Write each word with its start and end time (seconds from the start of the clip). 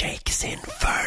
Jake's 0.00 0.44
Inferno. 0.44 0.97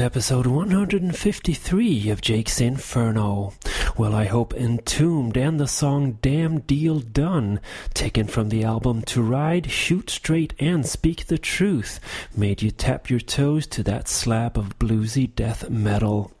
To 0.00 0.06
episode 0.06 0.46
153 0.46 2.08
of 2.08 2.22
Jake's 2.22 2.58
Inferno. 2.58 3.52
Well, 3.98 4.14
I 4.14 4.24
hope 4.24 4.54
Entombed 4.54 5.36
and 5.36 5.60
the 5.60 5.68
song 5.68 6.16
Damn 6.22 6.60
Deal 6.60 7.00
Done, 7.00 7.60
taken 7.92 8.26
from 8.26 8.48
the 8.48 8.64
album 8.64 9.02
To 9.02 9.20
Ride, 9.20 9.70
Shoot 9.70 10.08
Straight, 10.08 10.54
and 10.58 10.86
Speak 10.86 11.26
the 11.26 11.36
Truth, 11.36 12.00
made 12.34 12.62
you 12.62 12.70
tap 12.70 13.10
your 13.10 13.20
toes 13.20 13.66
to 13.66 13.82
that 13.82 14.08
slab 14.08 14.56
of 14.56 14.78
bluesy 14.78 15.34
death 15.34 15.68
metal. 15.68 16.32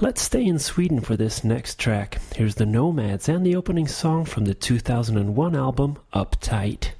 Let's 0.00 0.22
stay 0.22 0.46
in 0.46 0.58
Sweden 0.58 1.00
for 1.00 1.14
this 1.14 1.44
next 1.44 1.78
track. 1.78 2.18
Here's 2.34 2.54
the 2.54 2.64
Nomads 2.64 3.28
and 3.28 3.44
the 3.44 3.56
opening 3.56 3.88
song 3.88 4.24
from 4.24 4.46
the 4.46 4.54
2001 4.54 5.54
album 5.54 5.98
Uptight. 6.14 6.92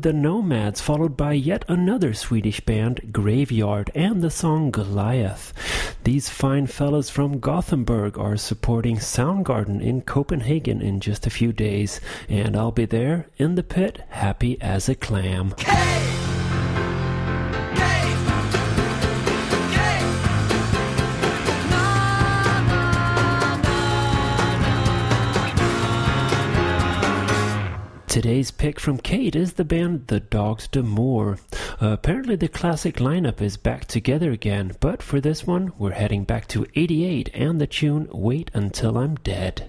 with 0.00 0.14
The 0.14 0.18
Nomads, 0.18 0.80
followed 0.80 1.14
by 1.14 1.34
yet 1.34 1.62
another 1.68 2.14
Swedish 2.14 2.60
band, 2.60 3.12
Graveyard, 3.12 3.90
and 3.94 4.22
the 4.22 4.30
song 4.30 4.70
Goliath. 4.70 5.52
These 6.04 6.30
fine 6.30 6.68
fellows 6.68 7.10
from 7.10 7.38
Gothenburg 7.38 8.18
are 8.18 8.38
supporting 8.38 8.96
Soundgarden 8.96 9.82
in 9.82 10.00
Copenhagen 10.00 10.80
in 10.80 11.00
just 11.00 11.26
a 11.26 11.30
few 11.30 11.52
days, 11.52 12.00
and 12.30 12.56
I'll 12.56 12.72
be 12.72 12.86
there 12.86 13.26
in 13.36 13.56
the 13.56 13.62
pit, 13.62 14.02
happy 14.08 14.58
as 14.62 14.88
a 14.88 14.94
clam. 14.94 15.54
Hey! 15.58 16.19
Today's 28.20 28.50
pick 28.50 28.78
from 28.78 28.98
Kate 28.98 29.34
is 29.34 29.54
the 29.54 29.64
band 29.64 30.08
The 30.08 30.20
Dogs 30.20 30.68
D'Amour. 30.68 31.38
Uh, 31.80 31.86
apparently, 31.88 32.36
the 32.36 32.48
classic 32.48 32.96
lineup 32.96 33.40
is 33.40 33.56
back 33.56 33.86
together 33.86 34.30
again, 34.30 34.76
but 34.78 35.00
for 35.00 35.22
this 35.22 35.46
one, 35.46 35.72
we're 35.78 35.92
heading 35.92 36.24
back 36.24 36.46
to 36.48 36.66
88 36.74 37.30
and 37.32 37.58
the 37.58 37.66
tune 37.66 38.08
Wait 38.12 38.50
Until 38.52 38.98
I'm 38.98 39.14
Dead. 39.14 39.66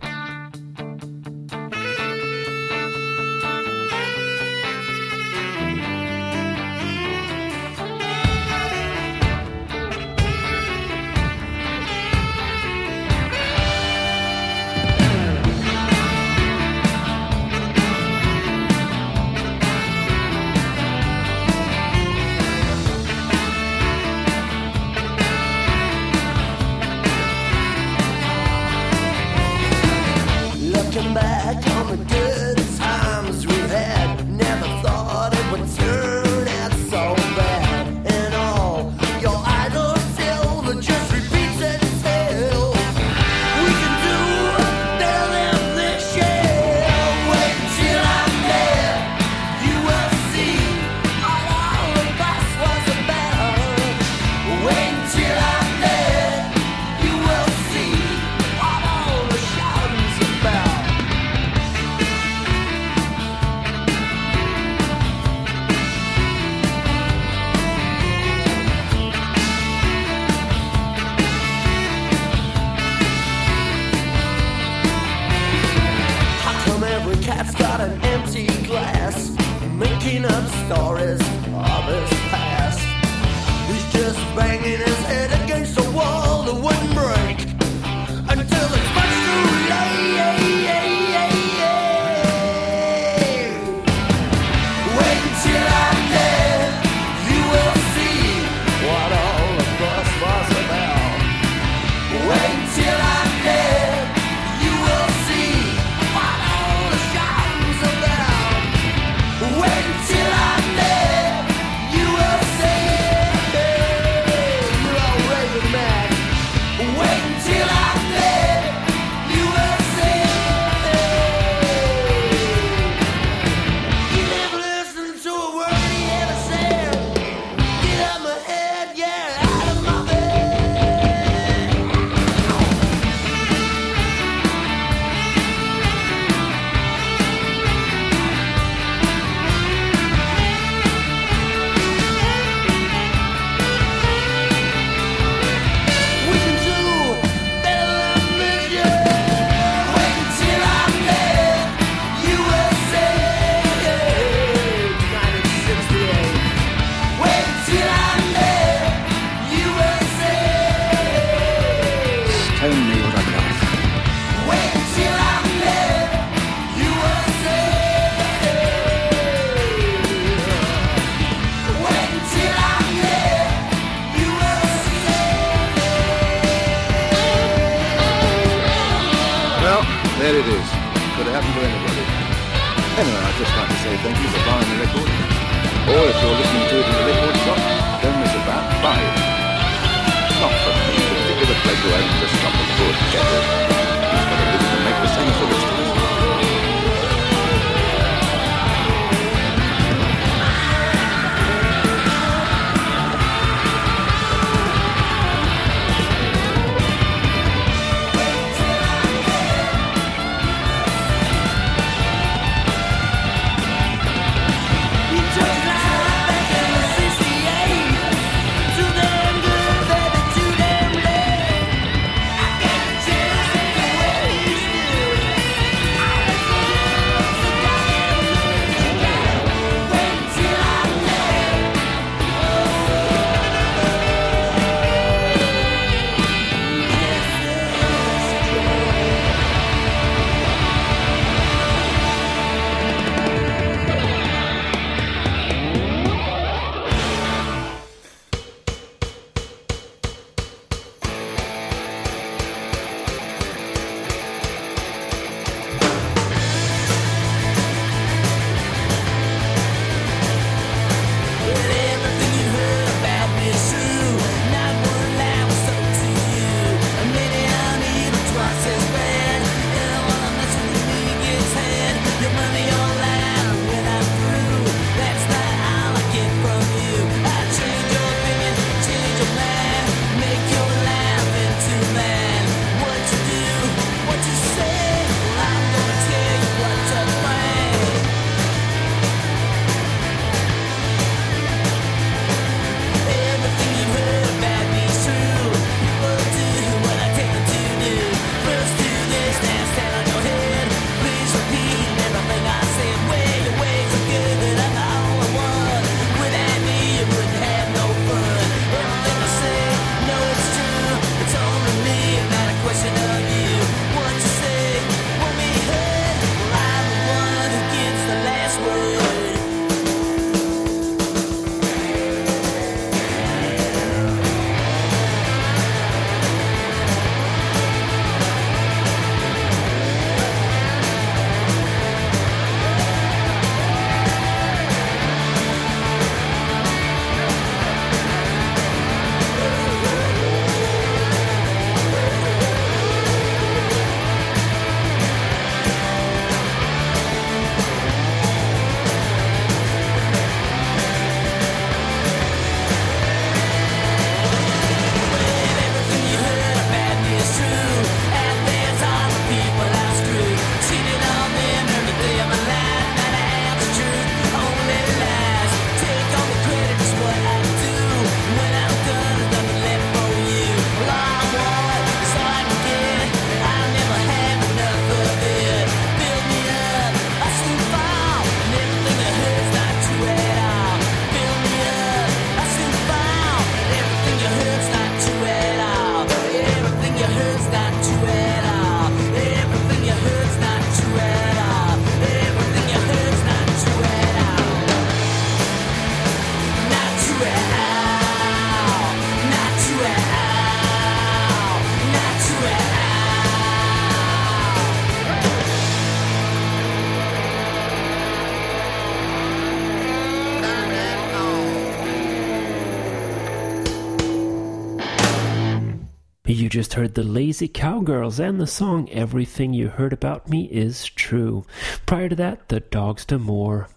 just 416.51 416.73
heard 416.73 416.95
the 416.95 417.03
Lazy 417.03 417.47
Cowgirls 417.47 418.19
and 418.19 418.37
the 418.37 418.45
song 418.45 418.89
Everything 418.89 419.53
You 419.53 419.69
Heard 419.69 419.93
About 419.93 420.27
Me 420.27 420.49
Is 420.51 420.83
True. 420.83 421.45
Prior 421.85 422.09
to 422.09 422.15
that, 422.17 422.49
the 422.49 422.59
Dogs 422.59 423.05
D'Amour. 423.05 423.69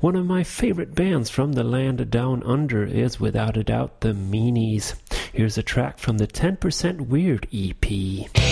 One 0.00 0.16
of 0.16 0.26
my 0.26 0.44
favorite 0.44 0.94
bands 0.94 1.30
from 1.30 1.54
the 1.54 1.64
land 1.64 2.10
down 2.10 2.42
under 2.42 2.84
is 2.84 3.18
without 3.18 3.56
a 3.56 3.64
doubt 3.64 4.02
the 4.02 4.12
Meanies. 4.12 4.96
Here's 5.32 5.56
a 5.56 5.62
track 5.62 5.96
from 5.98 6.18
the 6.18 6.26
10% 6.26 7.08
Weird 7.08 7.48
EP. 7.54 8.49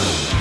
Yeah. 0.00 0.39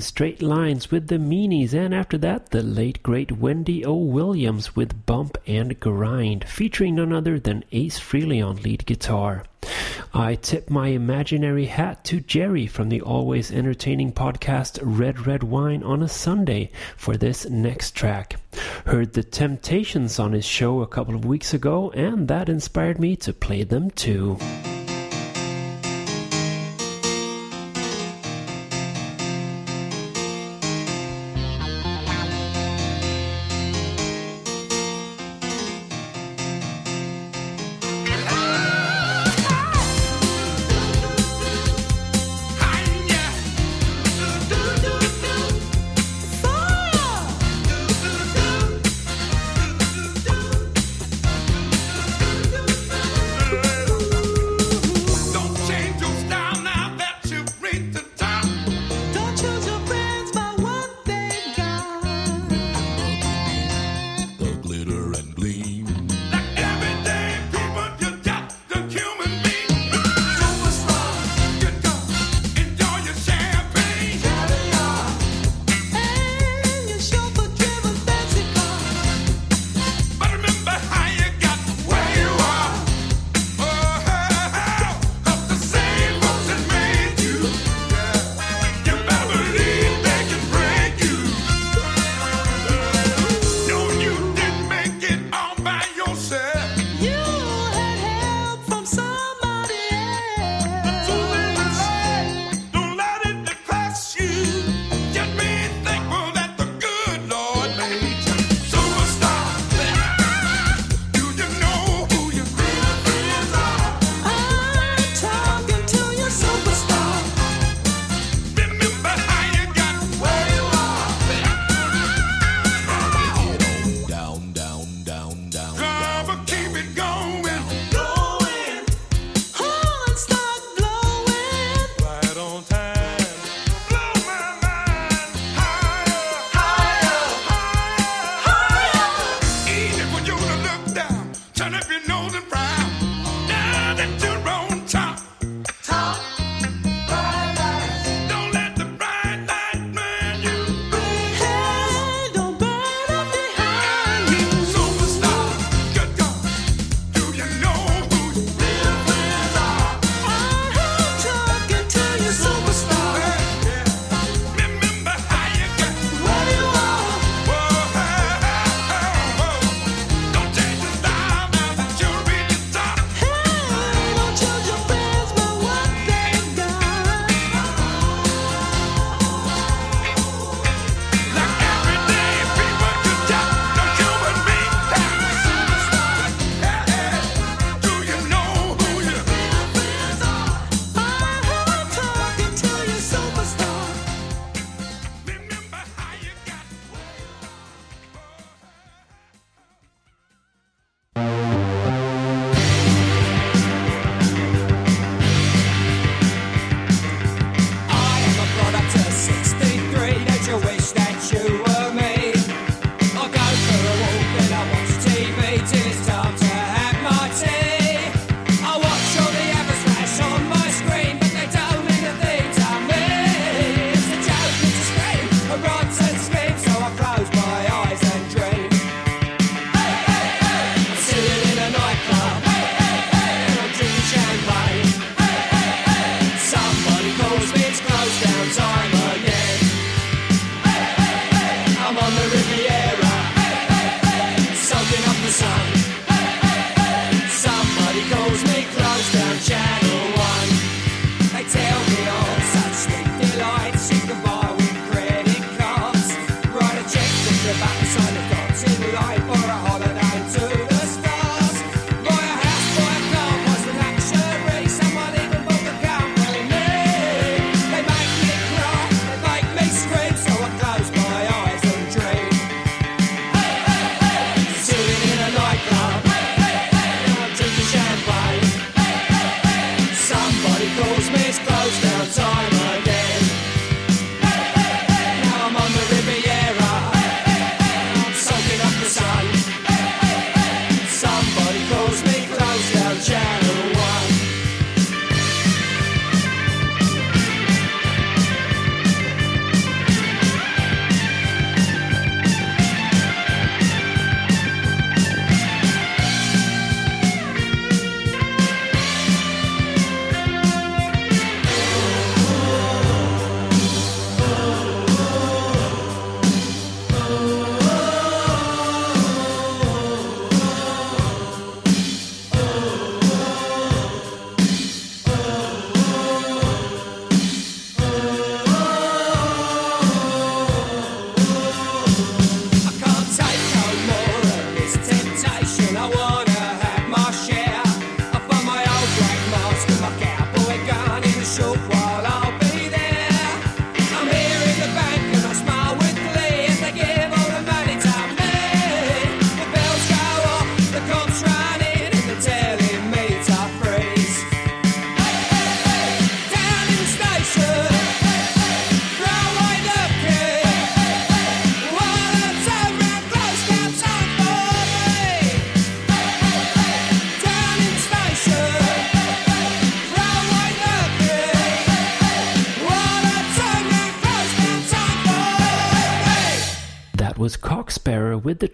Straight 0.00 0.42
Lines 0.42 0.90
with 0.90 1.08
the 1.08 1.18
Meanies, 1.18 1.74
and 1.74 1.94
after 1.94 2.18
that, 2.18 2.50
the 2.50 2.62
late 2.62 3.02
great 3.02 3.32
Wendy 3.32 3.84
O. 3.84 3.94
Williams 3.94 4.74
with 4.76 5.06
Bump 5.06 5.38
and 5.46 5.78
Grind, 5.80 6.44
featuring 6.48 6.94
none 6.96 7.12
other 7.12 7.38
than 7.38 7.64
Ace 7.72 7.98
Frehley 7.98 8.46
on 8.46 8.56
lead 8.56 8.86
guitar. 8.86 9.44
I 10.14 10.36
tip 10.36 10.70
my 10.70 10.88
imaginary 10.88 11.66
hat 11.66 12.04
to 12.04 12.20
Jerry 12.20 12.66
from 12.66 12.88
the 12.88 13.02
always 13.02 13.50
entertaining 13.50 14.12
podcast 14.12 14.78
Red 14.82 15.26
Red 15.26 15.42
Wine 15.42 15.82
on 15.82 16.02
a 16.02 16.08
Sunday 16.08 16.70
for 16.96 17.16
this 17.16 17.48
next 17.48 17.92
track. 17.92 18.36
Heard 18.86 19.12
the 19.12 19.22
Temptations 19.22 20.18
on 20.18 20.32
his 20.32 20.44
show 20.44 20.80
a 20.80 20.86
couple 20.86 21.14
of 21.14 21.24
weeks 21.24 21.52
ago, 21.52 21.90
and 21.90 22.28
that 22.28 22.48
inspired 22.48 22.98
me 22.98 23.16
to 23.16 23.32
play 23.32 23.64
them 23.64 23.90
too. 23.90 24.38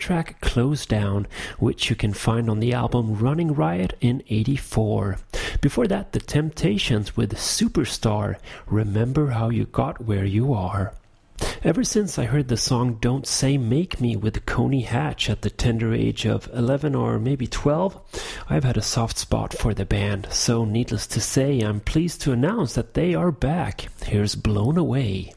track 0.04 0.38
Close 0.42 0.84
Down, 0.84 1.26
which 1.58 1.88
you 1.88 1.96
can 1.96 2.12
find 2.12 2.50
on 2.50 2.60
the 2.60 2.74
album 2.74 3.14
Running 3.14 3.54
Riot 3.54 3.96
in 4.02 4.22
84. 4.28 5.16
Before 5.62 5.86
that, 5.86 6.12
The 6.12 6.18
Temptations 6.18 7.16
with 7.16 7.36
Superstar, 7.36 8.36
Remember 8.66 9.28
How 9.28 9.48
You 9.48 9.64
Got 9.64 10.04
Where 10.04 10.26
You 10.26 10.52
Are. 10.52 10.92
Ever 11.62 11.84
since 11.84 12.18
I 12.18 12.26
heard 12.26 12.48
the 12.48 12.58
song 12.58 12.98
Don't 13.00 13.26
Say 13.26 13.56
Make 13.56 13.98
Me 13.98 14.14
with 14.14 14.44
Coney 14.44 14.82
Hatch 14.82 15.30
at 15.30 15.40
the 15.40 15.48
tender 15.48 15.94
age 15.94 16.26
of 16.26 16.50
11 16.52 16.94
or 16.94 17.18
maybe 17.18 17.46
12, 17.46 17.98
I've 18.50 18.64
had 18.64 18.76
a 18.76 18.82
soft 18.82 19.16
spot 19.16 19.54
for 19.54 19.72
the 19.72 19.86
band. 19.86 20.28
So, 20.30 20.66
needless 20.66 21.06
to 21.06 21.20
say, 21.22 21.60
I'm 21.60 21.80
pleased 21.80 22.20
to 22.22 22.32
announce 22.32 22.74
that 22.74 22.92
they 22.92 23.14
are 23.14 23.32
back. 23.32 23.88
Here's 24.02 24.34
Blown 24.34 24.76
Away. 24.76 25.32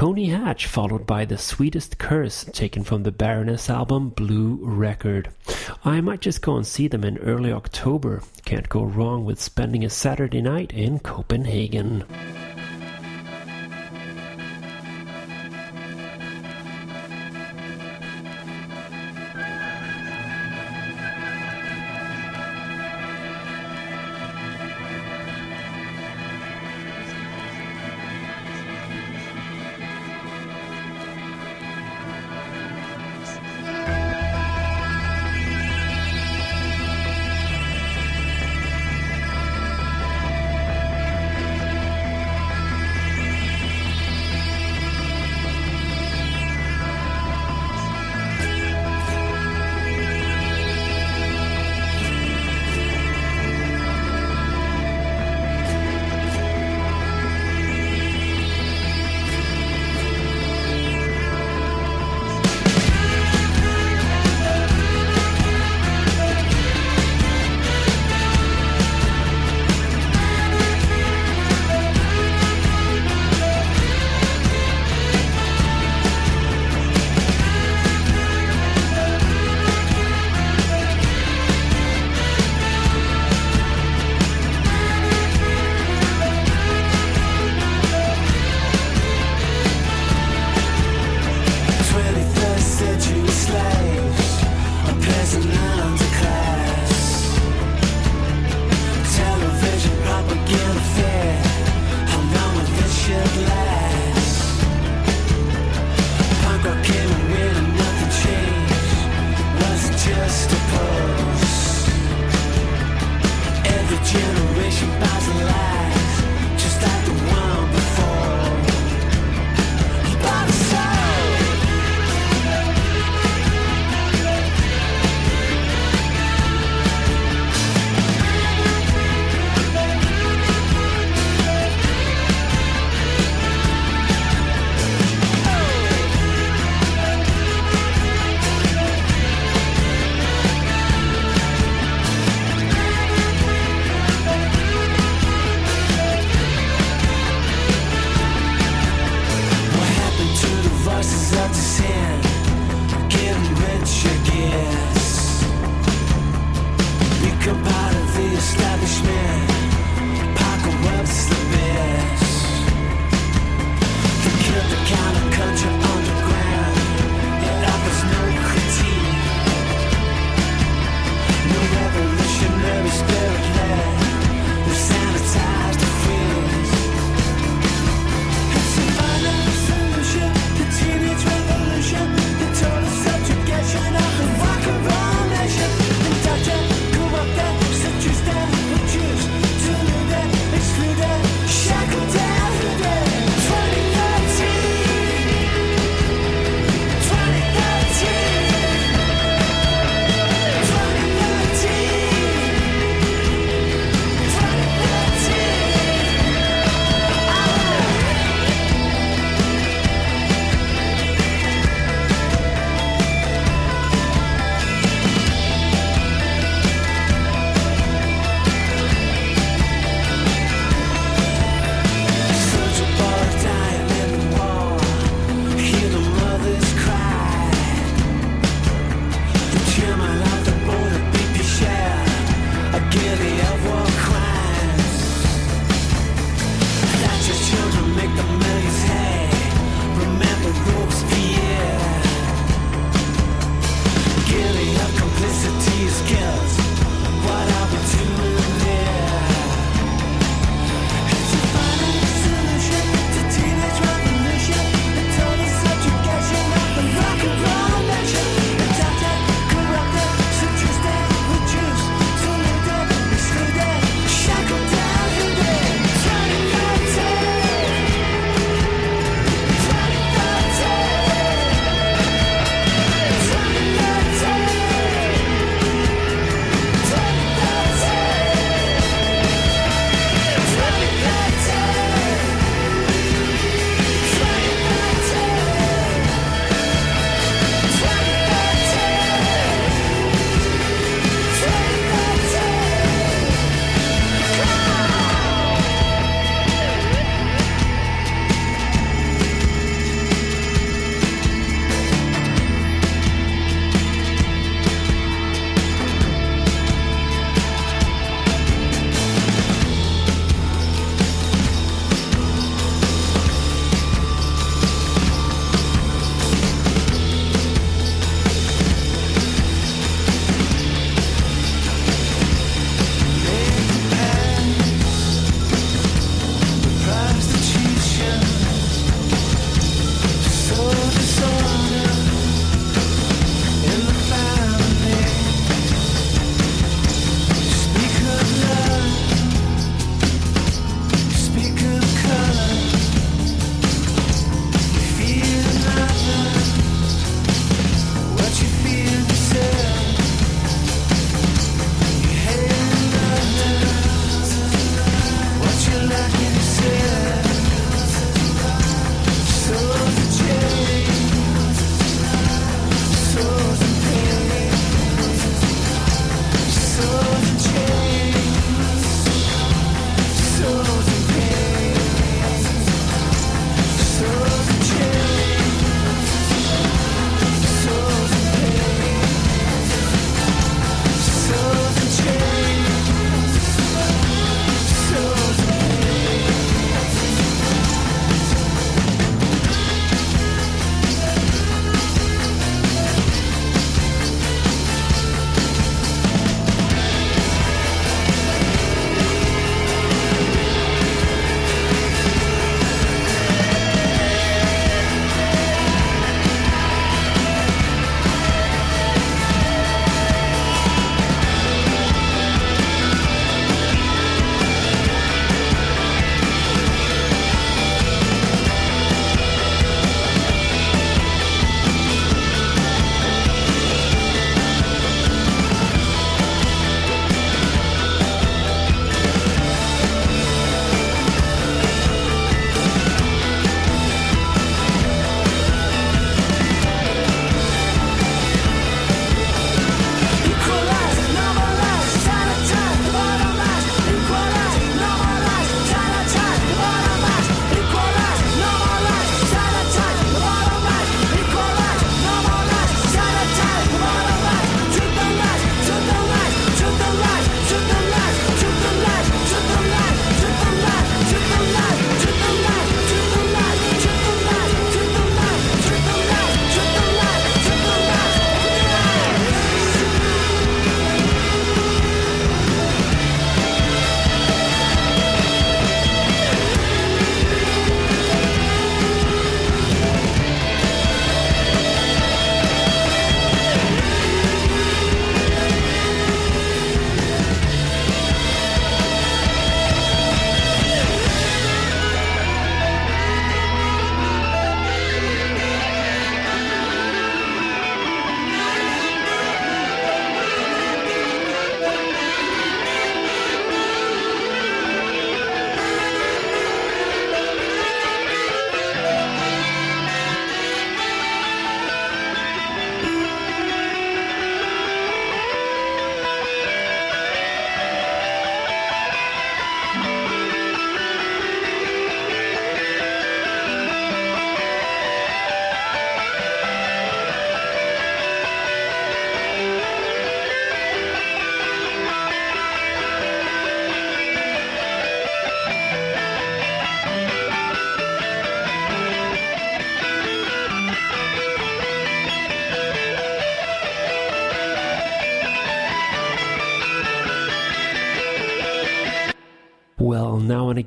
Coney 0.00 0.30
Hatch, 0.30 0.66
followed 0.66 1.06
by 1.06 1.26
The 1.26 1.36
Sweetest 1.36 1.98
Curse, 1.98 2.46
taken 2.54 2.84
from 2.84 3.02
the 3.02 3.12
Baroness 3.12 3.68
album 3.68 4.08
Blue 4.08 4.58
Record. 4.62 5.28
I 5.84 6.00
might 6.00 6.22
just 6.22 6.40
go 6.40 6.56
and 6.56 6.66
see 6.66 6.88
them 6.88 7.04
in 7.04 7.18
early 7.18 7.52
October. 7.52 8.22
Can't 8.46 8.70
go 8.70 8.82
wrong 8.82 9.26
with 9.26 9.38
spending 9.38 9.84
a 9.84 9.90
Saturday 9.90 10.40
night 10.40 10.72
in 10.72 11.00
Copenhagen. 11.00 12.04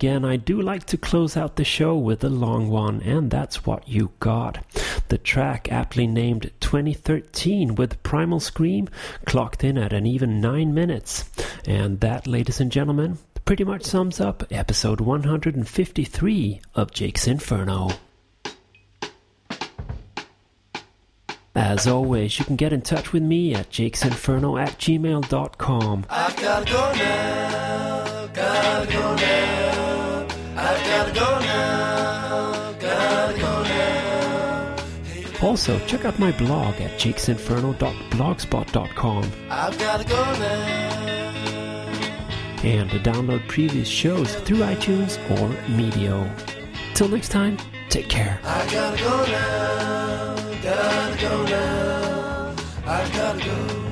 Again, 0.04 0.26
I 0.26 0.36
do 0.36 0.62
like 0.62 0.84
to 0.88 0.97
close 0.97 1.38
out 1.38 1.56
the 1.56 1.64
show 1.64 1.95
with 1.95 2.26
a 2.26 2.30
long 2.30 2.68
one, 2.68 3.01
and 3.04 3.32
that's 3.32 3.66
what 3.66 3.88
you 3.88 4.12
got. 4.20 4.62
The 5.08 5.18
track, 5.18 5.72
aptly 5.72 6.08
named 6.08 6.51
2013 6.60 7.76
with 7.76 8.04
Primal 8.04 8.41
Scream, 8.41 8.89
clocked 9.24 9.64
in 9.64 9.78
at 9.78 9.93
an 9.93 10.06
even 10.06 10.41
9 10.41 10.74
minutes. 10.74 11.32
And 11.66 12.01
that, 12.01 12.28
ladies 12.28 12.60
and 12.60 12.70
gentlemen, 12.70 13.18
pretty 13.45 13.64
much 13.64 13.84
sums 13.84 14.20
up 14.20 14.43
episode 14.51 14.99
153 14.99 16.62
of 16.76 16.91
Jake's 16.91 17.26
Inferno. 17.26 17.91
As 21.56 21.88
always, 21.88 22.38
you 22.38 22.43
can 22.43 22.58
get 22.58 22.74
in 22.74 22.82
touch 22.82 23.14
with 23.14 23.24
me 23.24 23.56
at 23.56 23.70
jakesinferno 23.70 24.62
at 24.62 24.78
gmail.com. 24.80 26.06
I've 26.10 26.36
gotta 26.36 26.66
go 26.66 26.91
now, 26.93 28.28
gotta 28.34 28.91
go 28.91 29.16
now. 29.16 29.82
Also, 35.43 35.78
check 35.86 36.05
out 36.05 36.18
my 36.20 36.32
blog 36.32 36.80
at 36.80 36.91
jakesinferno.blogspot.com 36.99 39.24
I've 39.49 39.78
gotta 39.78 40.05
go 40.05 40.16
now. 40.16 41.89
and 42.64 42.89
to 42.91 42.99
download 42.99 43.45
previous 43.49 43.89
shows 43.89 44.34
through 44.36 44.59
iTunes 44.59 45.18
or 45.32 45.49
Mevio. 45.68 46.26
Till 46.95 47.09
next 47.09 47.28
time, 47.30 47.57
take 47.89 48.07
care. 48.07 48.39
I 48.43 48.66
gotta 48.72 48.97
go 48.97 49.26
now, 49.26 50.36
gotta 50.64 51.22
go 51.22 51.43
now. 51.43 52.55
I 52.86 53.09
gotta 53.09 53.43
go. 53.45 53.82